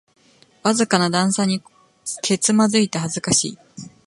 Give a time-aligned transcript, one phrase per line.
[0.63, 1.61] わずかな段差に
[2.23, 3.57] けつまずいて恥ずかしい